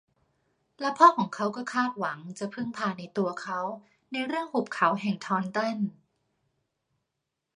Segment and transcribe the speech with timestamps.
[0.81, 3.59] และพ่อของเขาก็คาดหวังจะพึ่งพาตัวเขา
[4.11, 5.77] ในเรื่องหุบเขาแห่งทอนตัน